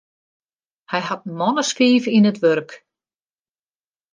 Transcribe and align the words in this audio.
Hy 0.91 1.01
hat 1.07 1.23
in 1.27 1.33
man 1.39 1.61
as 1.61 1.71
fiif 1.77 2.05
yn 2.15 2.29
it 2.31 2.41
wurk. 2.43 2.71